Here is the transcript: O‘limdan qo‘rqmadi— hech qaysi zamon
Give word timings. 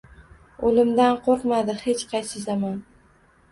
O‘limdan 0.69 1.19
qo‘rqmadi— 1.27 1.77
hech 1.85 2.03
qaysi 2.17 2.45
zamon 2.49 2.83